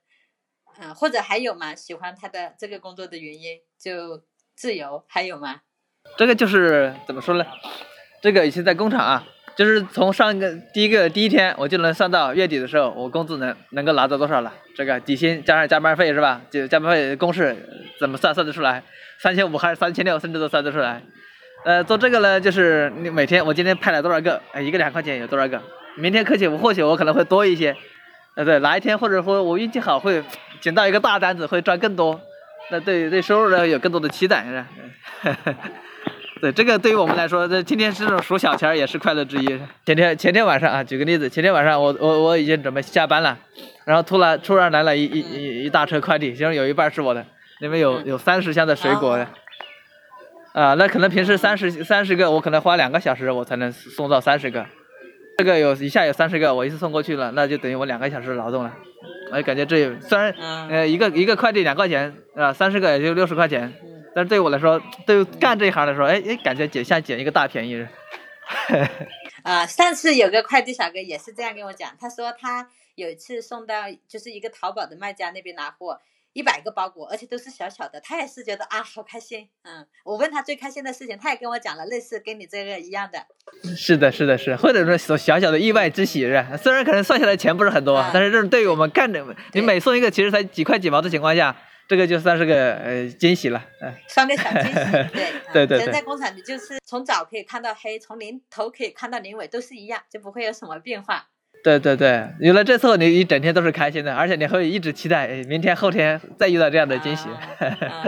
[0.78, 1.74] 嗯，或者还有吗？
[1.74, 4.22] 喜欢他的这个工作的原因就
[4.54, 5.60] 自由，还有吗？
[6.16, 7.44] 这个就是怎么说呢？
[8.22, 9.26] 这个以前在工厂啊，
[9.56, 14.52] 就是从上一个第一个第一天我就能算到月底的时候，我工资能能够拿到多少了？
[14.76, 16.42] 这个底薪加上加班费是吧？
[16.50, 17.56] 就加班费公式
[17.98, 18.82] 怎么算算得出来？
[19.18, 21.02] 三千五还是三千六，甚至都算得出来。
[21.64, 25.60] 呃，做这个呢，就是你每天我今天派了多少个，一个两块钱有多少个，
[25.96, 27.74] 明天客气我或许我可能会多一些，
[28.36, 30.22] 呃对，哪一天或者说我运气好会
[30.60, 32.20] 捡到一个大单子会赚更多，
[32.70, 35.56] 那对对收入呢有更多的期待是吧？
[36.46, 39.60] 对这个对于我们来说，这今天这种数小钱也是快乐之一。
[39.84, 43.36] 前天前天晚上啊，举个例子，前天晚上我我我已经准备下班了，
[43.84, 47.26] 然后突然突然来了一一一一大车快递，其中有一半是我的，
[47.60, 49.18] 里面有有三十箱的水果。
[50.52, 54.64] 啊，那可能平时三十三十个，我可能花两个小时，我才能送到三十个。
[55.38, 58.72] 这个有一下有三十个，我一次送过去了，那就等于我两个小时劳动了。
[59.32, 60.32] 我感觉这虽然
[60.70, 63.72] 呃一个一个快递两块钱啊，三十个也就六十块钱，
[64.16, 67.86] 但是对我来说，对干这一行来说，哎哎，感觉捡像捡一个大便宜。
[69.42, 73.74] 啊， 上次有个快递小哥也是这样跟我讲，他说他有一次送到
[74.08, 76.00] 就是一个淘宝的卖家那边拿货。
[76.32, 79.48] 一百个包裹，而且都是小小的，他也是觉得啊，好开心。
[79.62, 83.26] 嗯，我问他最开心的事情，他也跟我讲了类似跟你这个一样的。
[83.74, 89.24] 是的，是的，是，或者说小小的意外之喜是虽然可能算下来钱不是很多，但是这是对于我们干的，
[89.54, 91.56] 你每送一个其实才几块几毛的情况下，
[91.88, 93.64] 这个就算是个呃惊喜了。
[93.80, 94.74] 嗯， 算个小惊喜。
[95.52, 95.78] 对 对对。
[95.78, 101.26] 人在工厂里就是从早可以看到黑，从零头可以看到零尾，都是一样，就不会有什么变化。
[101.64, 107.28] 对对对，有了这次，你一整天都是开心的，而且你会一直期待明天、后天再遇到这样的惊喜。
[107.28, 107.38] 啊，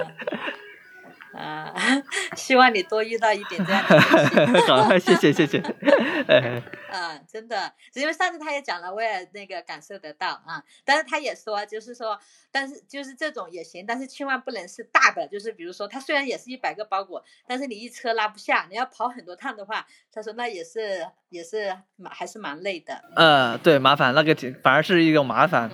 [2.37, 4.01] 希望你多遇到一点这样的
[4.66, 5.59] 好，谢谢谢谢。
[6.90, 10.62] 嗯，真的，因为上次他也讲了，我也那个感受得到啊。
[10.85, 12.18] 但是他也说，就是说，
[12.51, 23.03] 但是就是这种也行，但是千万不能是大的，就是比如说，他虽然也是一百个包裹，但是你一车拉不下，你要跑很多趟的话，他说那也是也是蛮还是蛮累的。
[23.14, 25.70] 嗯，对，麻烦那个反而是一种麻烦。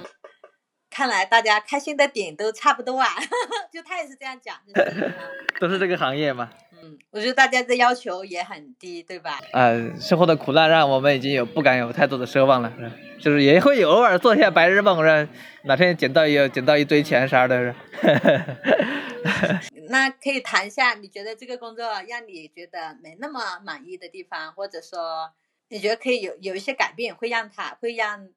[0.94, 3.08] 看来大家开心的点都差不多啊，
[3.72, 4.56] 就他也是这样讲，
[5.58, 6.48] 都是这个行业嘛。
[6.80, 9.40] 嗯，我觉得大家的要求也很低，对吧？
[9.52, 12.72] 呃，生活的苦难让我们已经有不敢有太多的奢望了，
[13.18, 15.28] 就是也会有偶尔做一下白日梦，让
[15.64, 17.74] 哪天捡到一捡到一堆钱啥的。
[19.88, 25.32] 那可以谈一下，你觉得这个工作让你觉得没那么满意的地方，或者说
[25.70, 28.28] 你觉得可以有有一些改变，会让他会让。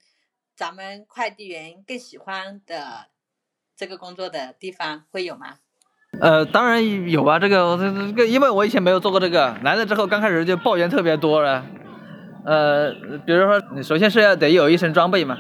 [0.58, 3.06] 咱们快递员更喜欢的
[3.76, 5.60] 这个工作的地方会有吗？
[6.20, 11.64] 呃，当然有啊，这个这这个，因为我以前没有做过这个，来了之后刚开始就抱怨特别多了。
[12.44, 12.92] 呃，
[13.24, 15.38] 比如说，你首先是要得有一身装备嘛，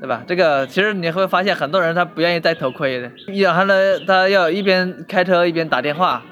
[0.00, 0.24] 对吧？
[0.26, 6.24] 这个其实你会发现很多人他不愿意戴头盔的，然后呢，他要一边开车一边打电话。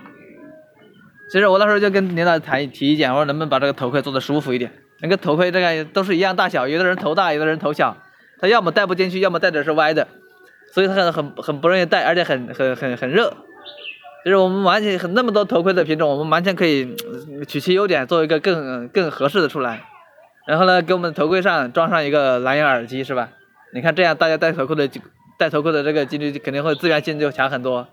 [1.30, 4.81] 其实我那时候就跟领导谈提意见，我说能不能把这个头盔做的舒服一点。
[5.02, 7.96] 那个头盔这个都是一样大小，有的人头大，有的人头小，
[8.38, 10.06] 他要么戴不进去，要么戴的是歪的，
[10.72, 13.34] 所以他很很很不容易戴，而且很很很很热。
[14.24, 16.94] 就是我们完全很那么多头盔的品种，我们完全可以
[17.48, 19.82] 取其优点，做一个更更合适的出来。
[20.46, 23.30] 然后呢，给我们头盔上装上一个蓝牙耳机，是吧？
[23.74, 24.88] 你看这样，大家戴头盔的
[25.36, 27.88] 戴头盔的这个几率肯定会自然性就强很多。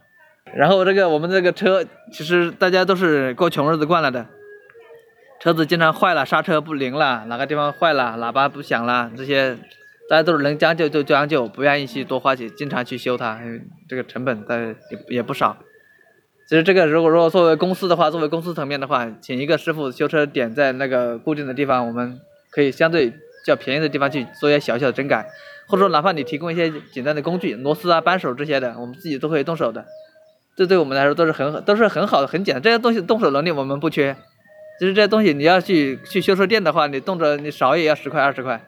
[0.56, 4.28] 然后这个我们这个车，其实大家都是过穷日子惯了的。
[5.39, 9.56] 车子经常坏了，刹车不灵了，哪个地方坏了，喇叭不响了，这些
[10.10, 13.39] 大家都是能将就就将就，不愿意去多花钱，经常去修它，
[13.88, 15.58] 这个成本在也也不少。
[16.49, 22.19] 其实这个如果说作为公司的话，作为公司层面的话，请一个师傅修车点在那个固定的地方，我们
[22.52, 23.13] 可以相对
[23.45, 25.25] 较便宜的地方去做一些小小的整改，
[25.67, 29.86] 或者说哪怕你提供一些简单的工具，螺丝啊、扳手这些的，我们自己都可以动手的。
[30.58, 34.17] 这对我们来说都是很都是很好的、很简单，这些东西动手能力我们不缺。
[34.80, 38.65] 其实这东西你要去去修车店的话，你动辄你少也要十块二十块，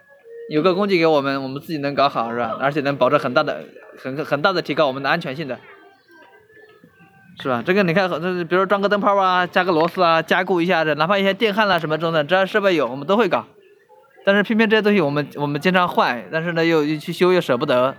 [0.50, 2.58] 有个工具给我们，我们自己能搞好是吧？
[2.60, 3.63] 而且能保证很大的
[3.97, 5.58] 很很大的提高我们的安全性的，
[7.41, 7.63] 是吧？
[7.65, 13.45] 这个你看，这比如说装个灯泡啊，加个螺丝啊，加固一下子，哪怕一些电焊啦什么中的，只要设备有，我们都会搞。
[14.26, 17.95] 但是偏偏这些东西我们我们经常坏，但是呢又又去修又舍不得。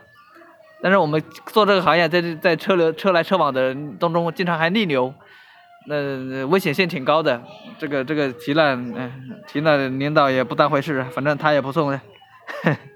[0.83, 5.15] 但是我们做这个行业，在在车流车来车往的当中，经常还逆流。
[5.87, 7.43] 那危险性挺高的，
[7.79, 9.11] 这个这个提了，嗯，
[9.47, 11.99] 提了，领导也不当回事，反正他也不送。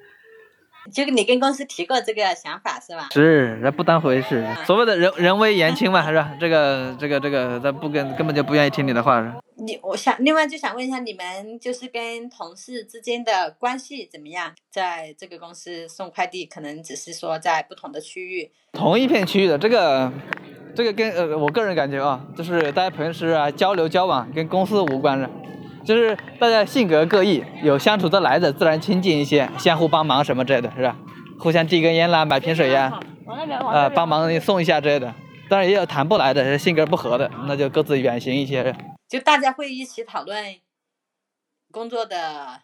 [0.93, 3.09] 就你跟公司提过这个想法是吧？
[3.13, 6.33] 是，那不当回事，所谓的人人微言轻嘛，是吧？
[6.41, 9.37] 这个这个这个，他不跟根本就不愿意听你的话。
[9.59, 14.53] 你我想另外就想问一下，你们就是跟同事之间的关系怎么样？
[14.71, 20.13] 在这个公司送快递，可能只是说在不同的区域，同一片区域的这个。
[20.75, 25.27] 这个跟呃，我个人感觉啊，就是大家平时啊交流交往跟公司无关的，
[25.87, 30.97] 就是大家性格各异，有相处得来的，自然亲近一些，相互帮忙什么之类的，是吧？
[31.39, 32.99] 互相递根烟啦，买瓶水呀，
[33.73, 35.15] 呃，帮忙送一下之类的。
[35.49, 38.75] 当然也有谈不来的，性格不合的，那就各自远行一些。
[39.09, 40.57] 就大家会一起讨论
[41.71, 42.61] 工作的，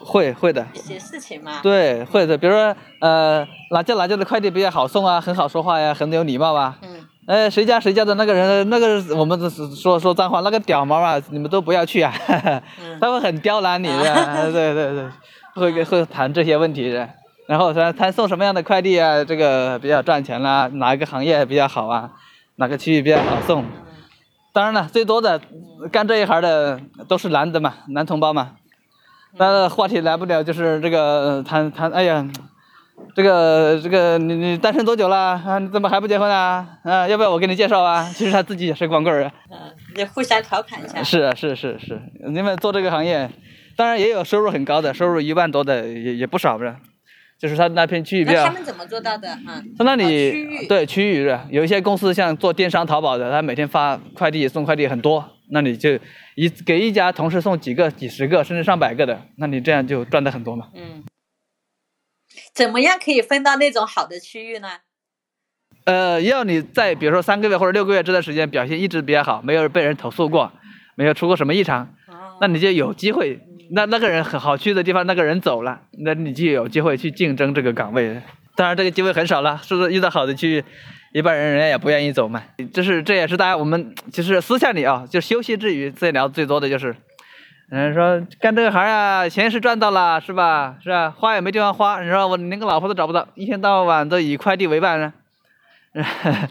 [0.00, 1.60] 会会的一些事情嘛？
[1.62, 2.36] 对，会的。
[2.36, 6.76] 比如说呃，哪家哪家的快递比较好送啊，很好说话呀，很有礼貌啊。
[6.82, 6.93] 嗯。
[7.26, 12.12] 哎，谁家谁家的那个人，那个我们说说脏话，那个屌毛啊，你们都不要去啊，
[13.00, 15.08] 他会很刁难你的， 对对对，
[15.54, 17.08] 会会谈这些问题的，
[17.46, 22.10] 然后说他送什么样的快递啊，这个比较赚钱啦，哪一个行业比较好啊，
[22.56, 23.64] 哪个区域比较好送，
[24.52, 25.40] 当然了，最多的
[25.90, 28.52] 干这一行的都是男的嘛，男同胞嘛。
[29.36, 32.24] 那话题来不了，就是这个谈谈，哎呀，
[33.14, 35.58] 这个这个你你单身多久了啊？
[35.58, 36.66] 你怎么还不结婚啊？
[36.82, 38.10] 啊，要不要我给你介绍啊？
[38.14, 39.30] 其实他自己也是光棍儿。
[39.50, 39.58] 嗯，
[39.96, 41.02] 你互相调侃一下。
[41.02, 43.30] 是啊，是是是，你们做这个行业，
[43.76, 46.74] 当然也有收入很高的，收入一万多的也也不少，不是？
[47.38, 48.42] 就是他那片区域比较。
[48.42, 49.28] 那他们怎么做到的？
[49.28, 49.62] 哈。
[49.76, 55.90] 他那里区域对区域是，有一些公司像做电商淘宝的，他每天发快递送快递很多，那你就
[56.36, 60.68] 一给一家同事送几个、几十个甚至上百个的，那你这样就赚的很多嘛。
[60.74, 61.04] 嗯。
[62.54, 64.68] 怎么样可以分到那种好的区域呢？
[65.84, 70.52] 呃，要你在比如说三个月或者六个月这段时间表现一直比较好，没有被人投诉过，
[70.94, 73.40] 没有出过什么异常，哦那你就有机会。
[73.70, 78.22] 那那个人很好去的地方，那个人走了，那你就有机会去竞争这个岗位。
[78.56, 80.64] 当然这个机会很少了，是不是遇到好的区域，
[81.12, 82.42] 一般人人家也不愿意走嘛。
[82.72, 86.94] 这是这也是大家我们其实私下里啊，就休息之余最聊最多的就是，
[87.70, 90.76] 嗯，说干这个行啊，钱是赚到了是吧？
[90.82, 91.10] 是吧？
[91.10, 95.12] 花也没地方花，你说我连个老婆都找不到，一天到晚都以快递为伴呢。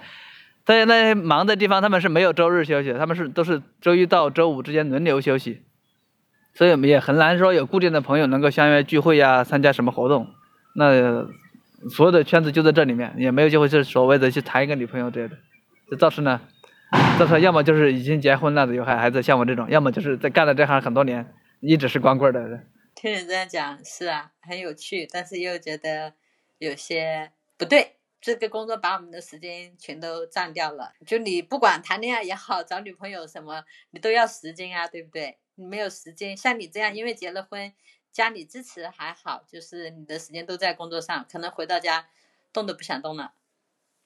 [0.65, 5.62] 在那些忙的地方，他们是没有周日休息，他们是都是周一到周五之间轮流休息，
[6.54, 10.28] 所以也很难说有固定的朋友能够相约聚会呀、参加什么活动。
[10.76, 11.28] 那
[11.89, 15.36] 所有的圈子就在这里面，也没有机会是所谓的去谈一个女朋友之类的。
[15.89, 16.39] 这造成呢，
[17.18, 22.70] 造成要么就是已经结婚了的有孩孩子，像我这种，要么就是在干了这行很多年，一直是光棍的人。
[22.96, 26.14] 听你这样讲是啊，很有趣，但是又觉得
[26.60, 27.98] 有些不对。
[28.22, 30.94] 这个工作把我们的时间全都占掉了。
[31.06, 35.40] 就你不管谈恋爱也好，找女朋友什么，你都要时间啊，对不对？
[35.56, 37.74] 你没有时间，像你这样，因为结了婚，
[38.14, 42.08] 家里支持还好，就是你的时间都在工作上，可能回到家
[42.54, 43.34] 动都不想动了，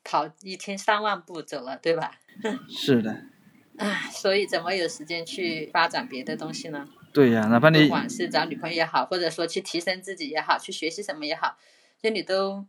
[0.10, 2.12] 跑一天三万步走了，对吧？
[2.70, 3.24] 是的，
[3.78, 6.88] 唉，所以怎么有时间去发展别的东西呢？
[7.14, 11.58] 对呀，哪怕你不管是找女朋友也好，或者说去提升自己也好，去学习什么也好，
[12.02, 12.66] 就你都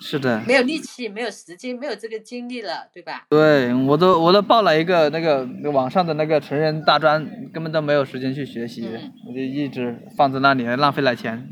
[0.00, 3.26] 是的，没有力气、没有时间、没有这个精力了，对吧？
[3.30, 11.48] 对我都我都报了一个那个那个网上的那个成人大专，根本都没有时间去学习，嗯我就一直放在那里，浪费了钱，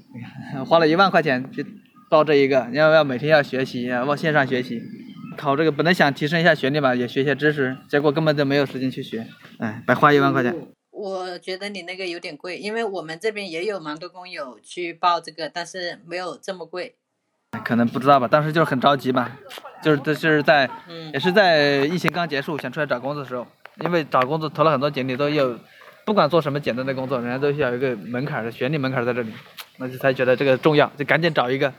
[0.66, 1.64] 花了一万块钱去
[2.08, 4.80] 报这一个，要要每天要学习，要线上学习，
[5.36, 9.26] 考这个本来想提升一下学历嘛，也学些知识，结果根本就没有时间去学，
[9.58, 10.54] 哎，白花一万块钱。
[10.90, 16.94] 我觉得你那个有点贵，因为我们这边也有蛮多工友去报这个，但是没有这么贵。
[17.64, 19.30] 可能不知道吧，当时就是很着急嘛，
[19.82, 23.46] 就是这是在嗯也是在疫情刚结束想出来找工作的时候，
[23.84, 25.58] 因为找工作投了很多简历都有，
[26.04, 29.32] 不管做什么简单的工作，人家都需要一个门槛儿的学历门槛儿在这里，
[29.78, 31.72] 那就才觉得这个重要，就赶紧找一个。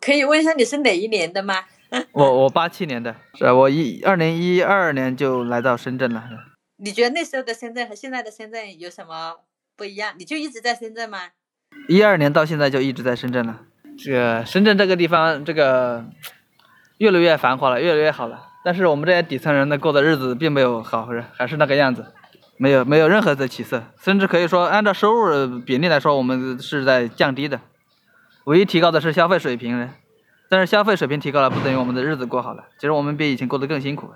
[0.00, 1.64] 可以问一下你是哪一年的吗？
[2.12, 6.24] 我我八七年的，是啊我一二零一二年就来到深圳了。
[6.78, 9.34] 你觉得那时候的深圳和现在的深圳有什么
[9.76, 10.14] 不一样？
[10.18, 11.18] 你就一直在深圳吗？
[11.88, 13.60] 一二年到现在就一直在深圳了。
[13.98, 16.04] 这个深圳这个地方，这个
[16.98, 18.48] 越来越繁华了，越来越好了。
[18.64, 22.06] 但是我们这些底层人呢，过的日子并没有好，还还是那个样子，
[22.56, 27.60] 没有没有任何的起色，甚至可以说按照收入比例来说，我们是在降低的。
[28.44, 29.88] 唯一提高的是消费水平，
[30.48, 32.64] 但是消费水平提高了，不等于我们的日子过好了。
[32.76, 34.10] 其实我们比以前过得更辛苦。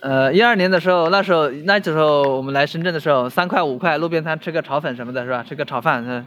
[0.00, 5.42] 呃，一二年的时候，那时候那时候我们来深圳的时候，三块五块路边摊吃个炒粉什么的，是吧？
[5.42, 6.26] 吃个炒饭，嗯，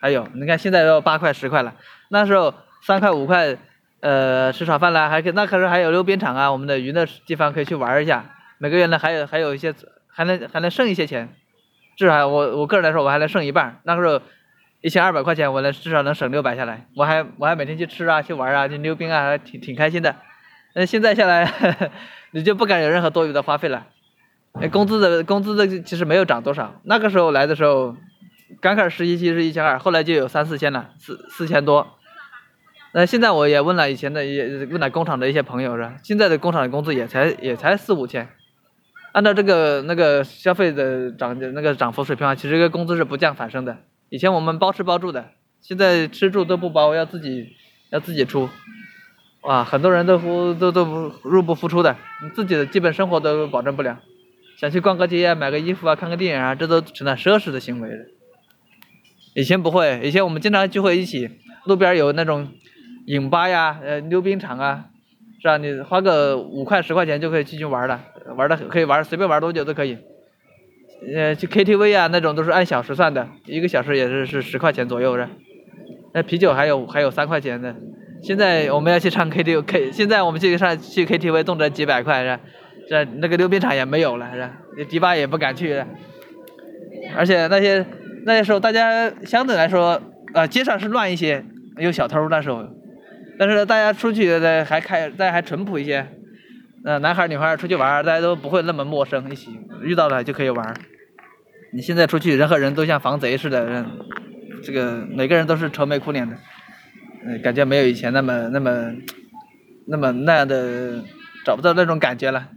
[0.00, 1.74] 还有你看现在要八块十块了，
[2.10, 3.56] 那时候三块五块，
[4.00, 8.24] 呃，吃炒饭啦，还可以那可是还有溜冰场啊，我们的娱乐地方可以去玩一下。
[8.58, 9.74] 每个月呢还有还有一些
[10.06, 11.34] 还能还能剩一些钱，
[11.96, 13.80] 至少我我个人来说我还能剩一半。
[13.84, 14.22] 那个时候
[14.82, 20.16] 一千二百块钱，我能至少能省六百下来，我还我还每天去吃啊去玩啊去溜冰啊，还挺挺开心的。
[20.74, 21.90] 那现在下来，
[22.32, 23.86] 你就不敢有任何多余的花费了。
[24.72, 26.80] 工资的工资的其实没有涨多少。
[26.84, 27.94] 那个时候来的时候，
[28.60, 31.86] 刚开始实习期是一千二，后来就有三四千了，四四千多。
[32.92, 35.94] 那现在我也问了以前的也问了工厂的一些朋友是吧？
[36.02, 38.28] 现在的工厂的工资也才也才四五千。
[39.12, 43.76] 按照这个那个消费的涨那个涨幅水平啊，其实这个工资是不降反升的。
[44.10, 47.54] 以前我们包吃包住的，现在吃住都不包，要自己
[47.90, 48.50] 要自己出。
[49.42, 54.00] 哇，很多人都不都都不入不敷出的，你自己的基本生活都保证不了。
[54.58, 58.04] 想去逛个街啊，买个衣服啊，看个电影啊，这都成了奢侈的行为了。
[59.34, 61.30] 以前不会，以前我们经常聚会一起，
[61.64, 62.48] 路边有那种
[63.06, 64.86] 影吧呀，呃，溜冰场啊，
[65.40, 65.56] 是吧？
[65.56, 68.04] 你花个五块十块钱就可以进去玩了，
[68.36, 69.96] 玩的可以玩，随便玩多久都可以。
[71.16, 75.28] 呃，去 KTV 啊，那种都是按小时算的，一个小时也是是十块钱左右是。
[76.12, 77.74] 那啤酒还有还有三块钱的。
[78.22, 82.38] 现在我们要去唱 KTV，K 现在我们去唱去 KTV 动辄几百块是？
[82.88, 84.50] 这那个溜冰场也没有了，是吧？
[84.88, 85.86] 迪吧也不敢去了，
[87.16, 87.86] 而且那些
[88.26, 90.02] 那些时候大家相对来说，
[90.34, 91.44] 呃，街上是乱一些，
[91.78, 92.66] 有小偷那时候，
[93.38, 96.04] 但是大家出去的还开，大家还淳朴一些，
[96.84, 100.74] 呃，男孩女孩出去玩，大家都不会那么陌生，一起遇到了就可以玩。
[101.72, 103.86] 你现在出去，人和人都像防贼似的，
[104.64, 106.36] 这个每个人都是愁眉苦脸的，
[107.24, 108.92] 嗯，感觉没有以前那么那么
[109.86, 111.04] 那么那样的
[111.44, 112.50] 找不到那种感觉了。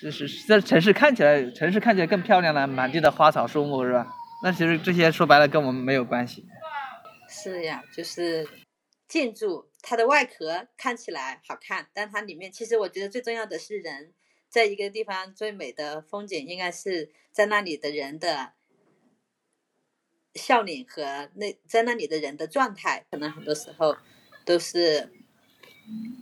[0.00, 4.06] 就是在城市看起来，城市看起来更漂亮了，满地的花草树木是吧？
[4.42, 6.44] 那其实这些说白了跟我们没有关系。
[7.28, 8.48] 是呀，就是
[9.06, 14.12] 建筑它的外壳看起来好看，但它里面其实我觉得最重要的是人。
[14.52, 18.52] 在一个地方最美的风景，应该是在那里的人的
[20.34, 23.96] 笑脸和那在那里的人的状态，可能很多时候
[24.44, 25.08] 都是。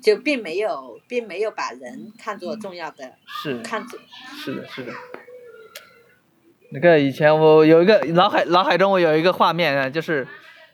[0.02, 4.00] 就并没有，并没有把人看作重要的，是看作
[4.42, 4.92] 是的，是的。
[6.72, 10.26] 那个以前我有一个脑海脑海中我有一个画面啊，就是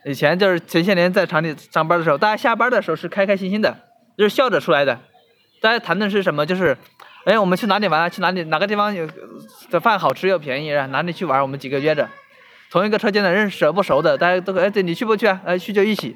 [0.05, 3.77] 以前就是前些年在厂里上班的时候，大家下班的时候是开开心心的，
[4.17, 5.01] 就是笑着出来的。
[5.59, 6.45] 大家谈的是什么？
[6.45, 6.77] 就是，
[7.27, 8.09] 哎，我们去哪里玩？
[8.09, 8.41] 去哪里？
[8.45, 9.05] 哪个地方有
[9.69, 10.71] 的饭好吃又便宜？
[10.71, 11.41] 哪里去玩？
[11.41, 12.07] 我们几个约着，
[12.71, 15.41] 同一个车间的认识不熟的，大家都哎，对你去不去啊？
[15.43, 16.15] 哎，去就一起，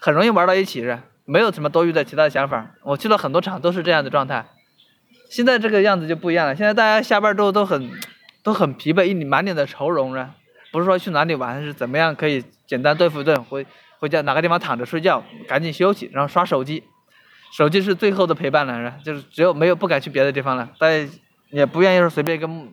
[0.00, 0.98] 很容易玩到一起是。
[1.24, 4.44] 没有什么多余的其他的想法，我去了很多场都是这样的状态。
[5.30, 7.88] 现在这个样子就不一样了，现在大家下班之后都很
[8.42, 10.34] 都很疲惫，一满脸的愁容了。
[10.72, 13.64] 不是说去哪里玩，是怎么样可以简单对付一顿，回
[14.00, 16.82] 回家哪个地方躺着睡觉，赶紧休息，然后刷手机。
[17.52, 21.06] 手机是最后的陪伴了，是吧 就是只有没有不敢去别的地方了，大家
[21.50, 22.72] 也不愿意说随便跟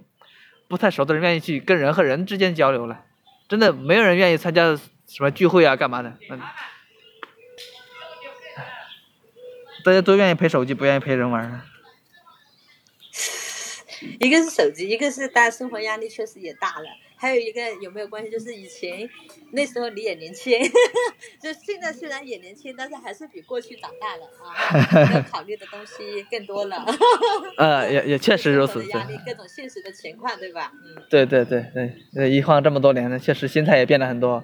[0.67, 3.03] 不太熟的人愿意去跟人和人之间交流了。
[3.47, 4.75] 真的没有人愿意参加
[5.07, 6.17] 什么聚会啊，干嘛的？
[6.29, 6.39] 嗯。
[9.83, 11.61] 大家都愿意陪手机，不愿意陪人玩。
[14.19, 16.85] 一个是手机，一个是大家生活压力确实也大了。
[17.19, 18.31] 还有一个有没有关系？
[18.31, 19.07] 就是以前
[19.51, 20.57] 那时候你也年轻，
[21.43, 26.85] 就现在虽然也年轻，但是还是比过去长大了啊， 要考虑的东西更多了。
[27.57, 28.85] 呃，也也确实如此。
[28.87, 30.71] 压力，各种现实的情况，对吧？
[30.73, 31.03] 嗯。
[31.09, 31.65] 对对对
[32.13, 34.43] 对，一晃这么多年了，确实心态也变了很多。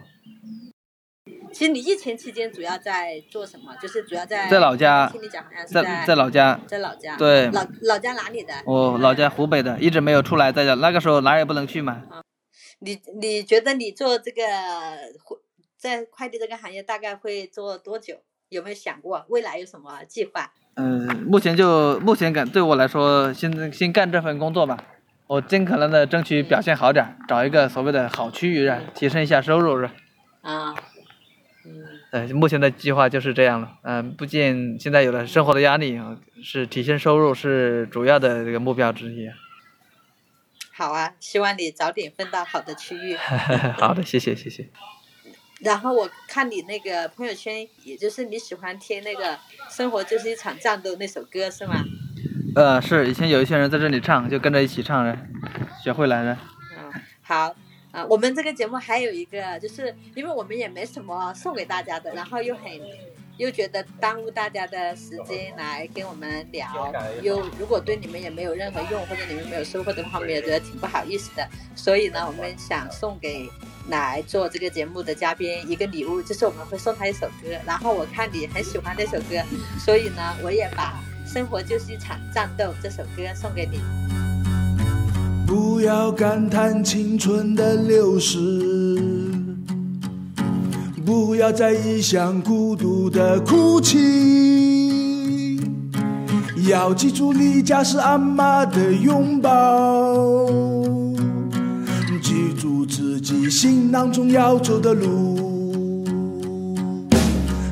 [1.54, 3.74] 其实你疫情期间主要在做什么？
[3.82, 8.54] 就是主要在在老家，听你讲好像是在在老家，在老家，对，老老家哪里的？
[8.66, 12.04] 我老家湖北的，一直没有出来，在家那个时候哪也不能去嘛。
[12.80, 14.44] 你你觉得你做这个
[15.78, 18.22] 在快递这个行业大概会做多久？
[18.50, 20.54] 有没有想过未来有什么计划？
[20.76, 24.78] 嗯，目前就目前干对我来说，先先干这份工作吧。
[25.28, 29.90] 我尽可能的争取表现好点，找一个所谓的好区域，提升一下收入是。
[30.42, 30.76] 啊。
[32.12, 33.80] 呃，目前的计划就是这样了。
[33.82, 36.00] 嗯，不仅现在有了生活的压力，
[36.44, 39.28] 是提升收入是主要的这个目标之一。
[40.78, 43.16] 好啊，希望你早点分到好的区域。
[43.80, 44.68] 好的，谢谢谢谢。
[45.62, 49.34] 然后我看你那个朋友圈，也就是你喜欢听那个
[49.70, 51.76] 《生活就是一场战斗》那首歌是吗？
[52.56, 55.18] 呃，是以前有一些人在这里唱，就跟着一起唱的，
[55.82, 56.38] 学会来的。
[56.78, 57.56] 嗯，好。
[57.92, 62.64] 啊，我们这个节目还有一个，就是因为我们也没什么送给大家的，然后又很
[63.38, 71.48] 又觉得耽误大家的时间来跟我们聊，又如果对你们也没有任何用，或者你们没有收获的话，我们也觉得挺不好意思的。
[71.76, 73.50] 所以呢，我们想送给
[73.90, 77.50] 来做这个节目的嘉宾一个礼物，就是我们会送他一首歌。
[77.66, 79.42] 然后我看你很喜欢这首歌，
[79.78, 83.82] 所以呢，我也把《生活就是一场战斗》这首歌送给你。
[85.46, 88.40] 不要感叹青春的流逝，
[91.06, 95.60] 不要在异乡孤独的哭泣，
[96.68, 100.48] 要记住离家是阿妈的拥抱，
[102.24, 106.04] 记住自己行囊中要走的路，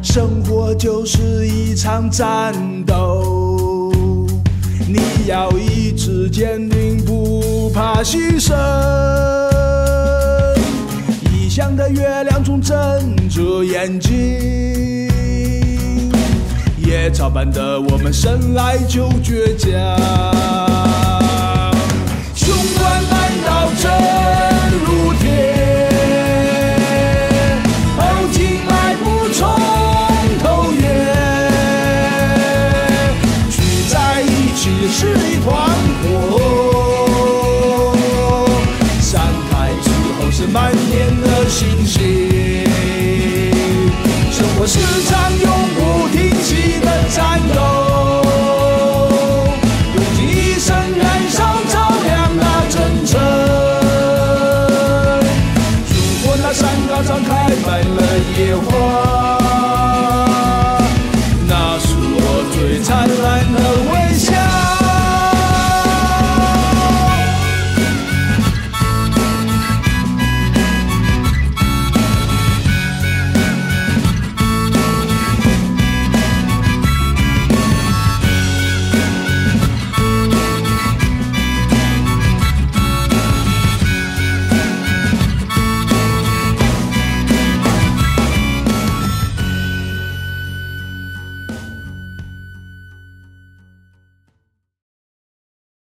[0.03, 2.53] 生活就是一场战
[2.85, 3.91] 斗，
[4.87, 7.41] 你要意志坚定不。
[7.73, 8.53] 怕牺牲，
[11.53, 12.75] 异乡的月亮总睁
[13.29, 14.11] 着眼睛，
[16.79, 19.71] 野草般的我们生来就倔强，